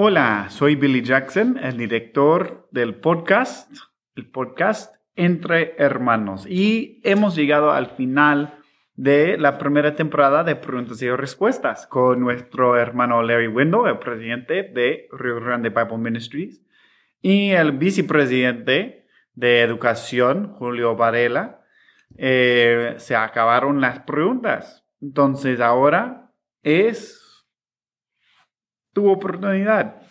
Hola, 0.00 0.46
soy 0.48 0.76
Billy 0.76 1.02
Jackson, 1.02 1.58
el 1.60 1.76
director 1.76 2.68
del 2.70 2.94
podcast, 2.94 3.68
el 4.14 4.30
podcast 4.30 4.94
Entre 5.16 5.74
Hermanos. 5.76 6.46
Y 6.48 7.00
hemos 7.02 7.34
llegado 7.34 7.72
al 7.72 7.88
final 7.88 8.60
de 8.94 9.36
la 9.38 9.58
primera 9.58 9.96
temporada 9.96 10.44
de 10.44 10.54
preguntas 10.54 11.02
y 11.02 11.10
respuestas 11.10 11.88
con 11.88 12.20
nuestro 12.20 12.76
hermano 12.76 13.24
Larry 13.24 13.48
Window, 13.48 13.88
el 13.88 13.98
presidente 13.98 14.62
de 14.62 15.08
Rio 15.10 15.40
Grande 15.40 15.70
Bible 15.70 15.98
Ministries, 15.98 16.62
y 17.20 17.50
el 17.50 17.72
vicepresidente 17.72 19.04
de 19.34 19.62
Educación, 19.62 20.52
Julio 20.52 20.94
Varela. 20.94 21.62
Eh, 22.16 22.94
se 22.98 23.16
acabaron 23.16 23.80
las 23.80 23.98
preguntas. 24.02 24.86
Entonces 25.00 25.58
ahora 25.58 26.30
es 26.62 27.27
tu 28.98 29.08
oportunidad. 29.08 30.02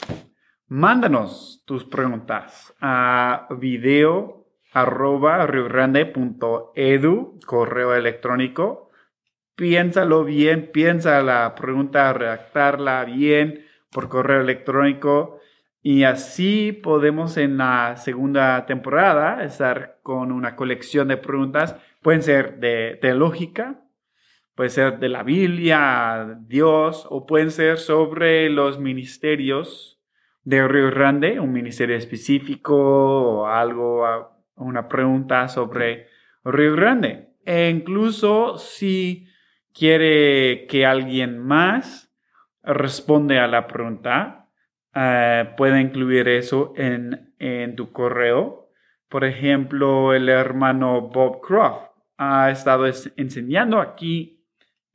Mándanos 0.69 1.61
tus 1.65 1.83
preguntas 1.83 2.73
a 2.79 3.45
video 3.59 4.47
arroba 4.71 5.45
edu, 6.73 7.37
correo 7.45 7.93
electrónico. 7.93 8.89
Piénsalo 9.57 10.23
bien, 10.23 10.71
piensa 10.71 11.21
la 11.21 11.53
pregunta, 11.53 12.13
redactarla 12.13 13.03
bien 13.03 13.65
por 13.91 14.07
correo 14.07 14.39
electrónico 14.39 15.41
y 15.81 16.03
así 16.03 16.71
podemos 16.71 17.35
en 17.35 17.57
la 17.57 17.97
segunda 17.97 18.65
temporada 18.65 19.43
estar 19.43 19.99
con 20.01 20.31
una 20.31 20.55
colección 20.55 21.09
de 21.09 21.17
preguntas. 21.17 21.75
Pueden 22.01 22.23
ser 22.23 22.61
de, 22.61 22.97
de 23.01 23.13
lógica, 23.13 23.81
puede 24.57 24.71
ser 24.71 24.97
de 24.97 25.07
la 25.07 25.21
Biblia, 25.21 26.39
Dios, 26.47 27.05
o 27.11 27.27
pueden 27.27 27.51
ser 27.51 27.77
sobre 27.77 28.49
los 28.49 28.79
ministerios 28.79 30.01
de 30.43 30.67
Río 30.67 30.89
Grande, 30.89 31.39
un 31.39 31.53
ministerio 31.53 31.95
específico 31.95 32.75
o 32.75 33.45
algo, 33.45 34.03
una 34.55 34.87
pregunta 34.89 35.47
sobre 35.47 36.07
Río 36.43 36.75
Grande. 36.75 37.35
E 37.45 37.69
incluso 37.69 38.57
si 38.57 39.27
quiere 39.75 40.65
que 40.65 40.87
alguien 40.87 41.37
más 41.37 42.11
responde 42.63 43.37
a 43.37 43.45
la 43.45 43.67
pregunta, 43.67 44.49
eh, 44.95 45.53
puede 45.55 45.81
incluir 45.81 46.27
eso 46.27 46.73
en, 46.75 47.35
en 47.37 47.75
tu 47.75 47.91
correo. 47.91 48.71
Por 49.07 49.23
ejemplo, 49.23 50.15
el 50.15 50.29
hermano 50.29 51.01
Bob 51.01 51.41
Croft 51.41 51.91
ha 52.17 52.49
estado 52.49 52.87
enseñando 53.17 53.79
aquí 53.79 54.36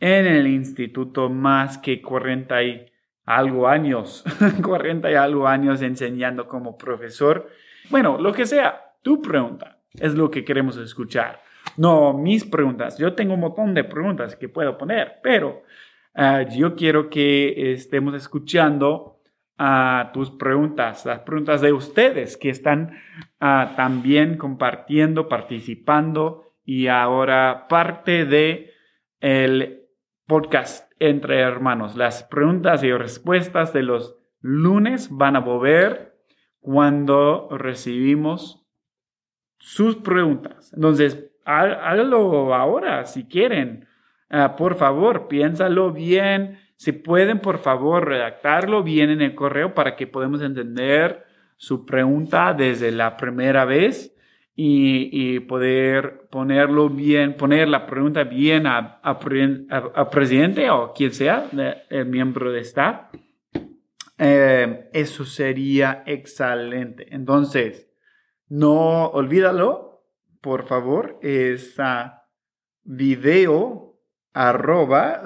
en 0.03 0.27
el 0.27 0.49
instituto 0.49 1.31
más 1.31 1.79
que 1.79 2.03
40 2.03 2.63
y 2.65 2.87
algo 3.25 3.69
años, 3.69 4.25
40 4.63 5.13
y 5.13 5.15
algo 5.15 5.47
años 5.47 5.81
enseñando 5.81 6.49
como 6.49 6.77
profesor. 6.77 7.49
Bueno, 7.89 8.19
lo 8.19 8.33
que 8.33 8.45
sea, 8.45 8.95
tu 9.01 9.23
pregunta 9.23 9.79
es 9.95 10.17
lo 10.17 10.29
que 10.29 10.45
queremos 10.45 10.77
escuchar. 10.77 11.41
No 11.77 12.15
mis 12.15 12.45
preguntas. 12.45 12.99
Yo 12.99 13.15
tengo 13.15 13.35
un 13.35 13.41
montón 13.41 13.75
de 13.75 13.85
preguntas 13.85 14.35
que 14.35 14.49
puedo 14.49 14.77
poner, 14.77 15.21
pero 15.23 15.63
ah, 16.17 16.43
yo 16.43 16.75
quiero 16.75 17.09
que 17.09 17.73
estemos 17.73 18.13
escuchando 18.15 19.21
a 19.57 20.11
tus 20.13 20.33
preguntas, 20.33 21.07
las 21.07 21.21
preguntas 21.21 21.61
de 21.61 21.73
ustedes 21.73 22.37
que 22.37 22.51
están 22.51 22.99
ah, 23.39 23.75
también 23.77 24.37
compartiendo, 24.37 25.29
participando 25.29 26.55
y 26.65 26.89
ahora 26.89 27.69
parte 27.69 28.25
de 28.25 28.73
el 29.21 29.82
podcast 30.33 30.91
entre 30.99 31.41
hermanos. 31.41 31.95
Las 31.95 32.23
preguntas 32.23 32.83
y 32.83 32.91
respuestas 32.91 33.75
de 33.75 33.83
los 33.83 34.17
lunes 34.41 35.11
van 35.11 35.37
a 35.37 35.41
volver 35.41 36.17
cuando 36.59 37.51
recibimos 37.51 38.67
sus 39.59 39.97
preguntas. 39.97 40.73
Entonces, 40.75 41.31
hágalo 41.45 42.55
ahora 42.55 43.05
si 43.05 43.25
quieren. 43.25 43.87
Ah, 44.31 44.57
por 44.57 44.77
favor, 44.77 45.29
piénsalo 45.29 45.93
bien. 45.93 46.59
Si 46.77 46.93
pueden, 46.93 47.41
por 47.41 47.59
favor, 47.59 48.09
redactarlo 48.09 48.83
bien 48.83 49.11
en 49.11 49.21
el 49.21 49.35
correo 49.35 49.75
para 49.75 49.97
que 49.97 50.07
podamos 50.07 50.41
entender 50.41 51.27
su 51.59 51.85
pregunta 51.85 52.55
desde 52.55 52.91
la 52.91 53.19
primera 53.19 53.67
vez 53.67 54.17
y, 54.55 55.41
poder 55.41 56.29
ponerlo 56.31 56.89
bien, 56.91 57.37
poner 57.37 57.69
la 57.69 57.87
pregunta 57.87 58.25
bien 58.25 58.67
a, 58.67 59.01
a, 59.03 60.11
presidente 60.11 60.69
o 60.71 60.93
quien 60.93 61.13
sea, 61.13 61.47
el 61.89 62.07
miembro 62.07 62.53
de 62.53 62.61
staff. 62.61 63.13
Eh, 64.19 64.91
eso 64.93 65.25
sería 65.25 66.03
excelente. 66.07 67.07
Entonces, 67.11 67.89
no 68.49 69.07
olvídalo, 69.07 70.05
por 70.41 70.67
favor, 70.67 71.19
es 71.23 71.79
a 71.81 72.25
video 72.85 73.99
arroba 74.35 75.23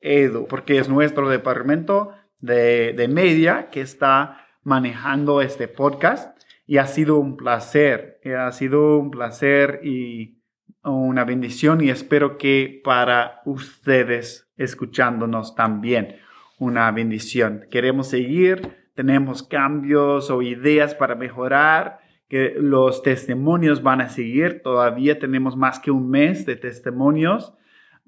edu 0.00 0.46
porque 0.48 0.78
es 0.78 0.88
nuestro 0.88 1.28
departamento 1.28 2.12
de, 2.40 2.92
de 2.92 3.08
media 3.08 3.68
que 3.70 3.80
está 3.80 4.46
manejando 4.62 5.40
este 5.40 5.68
podcast 5.68 6.36
y 6.72 6.78
ha 6.78 6.86
sido 6.86 7.18
un 7.18 7.36
placer, 7.36 8.18
eh, 8.22 8.34
ha 8.34 8.50
sido 8.50 8.96
un 8.98 9.10
placer 9.10 9.80
y 9.84 10.38
una 10.82 11.22
bendición 11.26 11.82
y 11.82 11.90
espero 11.90 12.38
que 12.38 12.80
para 12.82 13.42
ustedes 13.44 14.50
escuchándonos 14.56 15.54
también 15.54 16.16
una 16.58 16.90
bendición. 16.90 17.66
Queremos 17.70 18.08
seguir, 18.08 18.88
tenemos 18.94 19.42
cambios 19.42 20.30
o 20.30 20.40
ideas 20.40 20.94
para 20.94 21.14
mejorar, 21.14 21.98
que 22.26 22.54
los 22.56 23.02
testimonios 23.02 23.82
van 23.82 24.00
a 24.00 24.08
seguir, 24.08 24.62
todavía 24.62 25.18
tenemos 25.18 25.58
más 25.58 25.78
que 25.78 25.90
un 25.90 26.08
mes 26.08 26.46
de 26.46 26.56
testimonios 26.56 27.52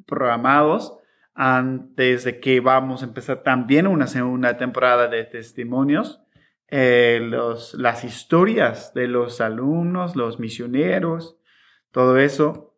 programados 0.06 0.96
antes 1.34 2.24
de 2.24 2.40
que 2.40 2.60
vamos 2.60 3.02
a 3.02 3.06
empezar 3.08 3.42
también 3.42 3.86
una 3.86 4.06
segunda 4.06 4.56
temporada 4.56 5.08
de 5.08 5.22
testimonios 5.24 6.23
eh, 6.76 7.20
los, 7.22 7.74
las 7.74 8.02
historias 8.02 8.94
de 8.94 9.06
los 9.06 9.40
alumnos, 9.40 10.16
los 10.16 10.40
misioneros, 10.40 11.38
todo 11.92 12.18
eso. 12.18 12.74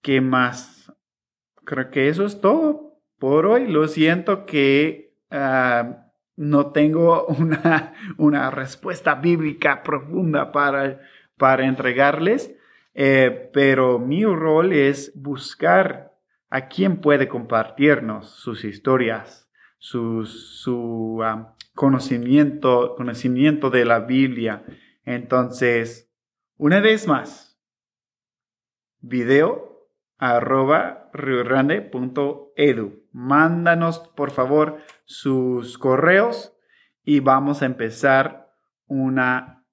¿Qué 0.00 0.22
más? 0.22 0.90
Creo 1.66 1.90
que 1.90 2.08
eso 2.08 2.24
es 2.24 2.40
todo 2.40 2.96
por 3.18 3.44
hoy. 3.44 3.68
Lo 3.68 3.86
siento 3.86 4.46
que 4.46 5.14
ah, 5.30 6.06
no 6.36 6.72
tengo 6.72 7.26
una, 7.38 7.92
una, 8.16 8.50
respuesta 8.50 9.16
bíblica 9.16 9.82
profunda 9.82 10.50
para, 10.50 11.02
para 11.36 11.66
entregarles, 11.66 12.56
eh, 12.94 13.50
pero 13.52 13.98
mi 13.98 14.24
rol 14.24 14.72
es 14.72 15.12
buscar 15.14 16.14
a 16.48 16.68
quien 16.68 16.96
puede 16.96 17.28
compartirnos 17.28 18.30
sus 18.30 18.64
historias, 18.64 19.50
su, 19.76 21.22
conocimiento, 21.74 22.94
conocimiento 22.96 23.70
de 23.70 23.84
la 23.84 24.00
Biblia. 24.00 24.64
Entonces, 25.04 26.10
una 26.56 26.80
vez 26.80 27.06
más, 27.06 27.60
video 29.00 29.90
arroba 30.16 31.10
edu. 32.56 33.04
Mándanos, 33.12 33.98
por 34.16 34.30
favor, 34.30 34.78
sus 35.04 35.78
correos 35.78 36.56
y 37.02 37.20
vamos 37.20 37.62
a 37.62 37.66
empezar 37.66 38.52
una 38.86 39.64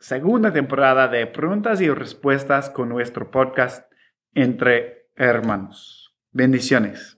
segunda 0.00 0.52
temporada 0.52 1.08
de 1.08 1.26
preguntas 1.26 1.80
y 1.80 1.90
respuestas 1.90 2.70
con 2.70 2.88
nuestro 2.88 3.30
podcast 3.30 3.90
entre 4.32 5.08
hermanos. 5.16 6.16
Bendiciones. 6.30 7.17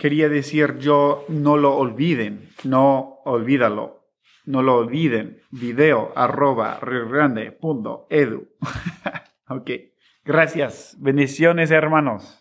Quería 0.00 0.30
decir 0.30 0.78
yo, 0.78 1.26
no 1.28 1.58
lo 1.58 1.76
olviden, 1.76 2.48
no 2.64 3.18
olvídalo, 3.24 4.08
no 4.46 4.62
lo 4.62 4.78
olviden, 4.78 5.42
video 5.50 6.12
arroba 6.16 6.80
edu. 8.08 8.48
ok, 9.48 9.70
gracias, 10.24 10.96
bendiciones 10.98 11.70
hermanos. 11.70 12.39